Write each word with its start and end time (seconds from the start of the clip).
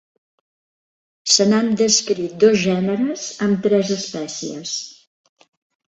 Se 1.33 1.45
n'han 1.51 1.69
descrit 1.83 2.33
dos 2.45 2.57
gèneres 2.63 3.27
amb 3.49 3.61
tres 3.67 3.93
espècies. 3.97 4.77